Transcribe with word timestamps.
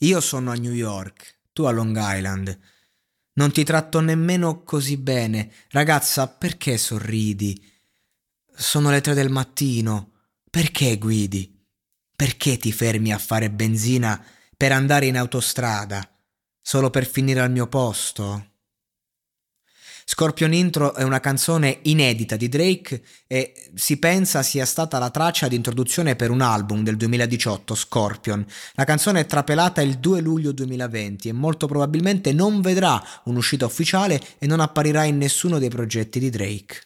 Io 0.00 0.20
sono 0.20 0.50
a 0.50 0.54
New 0.54 0.72
York, 0.72 1.38
tu 1.52 1.64
a 1.64 1.70
Long 1.70 1.96
Island. 1.98 2.58
Non 3.34 3.50
ti 3.50 3.64
tratto 3.64 4.00
nemmeno 4.00 4.62
così 4.62 4.98
bene. 4.98 5.52
Ragazza, 5.70 6.28
perché 6.28 6.76
sorridi? 6.76 7.62
Sono 8.54 8.90
le 8.90 9.00
tre 9.00 9.14
del 9.14 9.30
mattino. 9.30 10.12
Perché 10.50 10.98
guidi? 10.98 11.50
Perché 12.14 12.58
ti 12.58 12.72
fermi 12.72 13.12
a 13.12 13.18
fare 13.18 13.50
benzina 13.50 14.22
per 14.56 14.72
andare 14.72 15.06
in 15.06 15.16
autostrada? 15.16 16.06
Solo 16.60 16.90
per 16.90 17.06
finire 17.06 17.40
al 17.40 17.50
mio 17.50 17.66
posto? 17.66 18.55
Scorpion 20.08 20.52
Intro 20.52 20.94
è 20.94 21.02
una 21.02 21.18
canzone 21.18 21.80
inedita 21.82 22.36
di 22.36 22.48
Drake 22.48 23.02
e 23.26 23.52
si 23.74 23.98
pensa 23.98 24.44
sia 24.44 24.64
stata 24.64 25.00
la 25.00 25.10
traccia 25.10 25.48
di 25.48 25.56
introduzione 25.56 26.14
per 26.14 26.30
un 26.30 26.42
album 26.42 26.84
del 26.84 26.96
2018, 26.96 27.74
Scorpion. 27.74 28.46
La 28.74 28.84
canzone 28.84 29.18
è 29.18 29.26
trapelata 29.26 29.82
il 29.82 29.98
2 29.98 30.20
luglio 30.20 30.52
2020 30.52 31.28
e 31.28 31.32
molto 31.32 31.66
probabilmente 31.66 32.32
non 32.32 32.60
vedrà 32.60 33.02
un'uscita 33.24 33.66
ufficiale 33.66 34.20
e 34.38 34.46
non 34.46 34.60
apparirà 34.60 35.02
in 35.02 35.16
nessuno 35.16 35.58
dei 35.58 35.70
progetti 35.70 36.20
di 36.20 36.30
Drake. 36.30 36.85